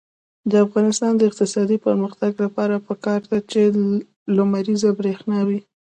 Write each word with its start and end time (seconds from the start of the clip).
د 0.51 0.53
افغانستان 0.65 1.11
د 1.17 1.21
اقتصادي 1.29 1.77
پرمختګ 1.87 2.31
لپاره 2.45 2.75
پکار 2.87 3.21
ده 3.31 3.39
چې 3.51 3.61
لمریزه 4.37 4.89
برښنا 4.99 5.39
وي. 5.47 5.59